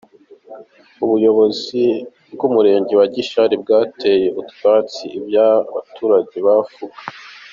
Ubuyobozi 1.03 1.83
bw’umurenge 2.33 2.93
wa 2.99 3.07
Gishari 3.15 3.55
bwateye 3.63 4.27
utwatsi 4.41 5.03
ibyo 5.17 5.45
abaturage 5.71 6.37
bavuga. 6.47 6.97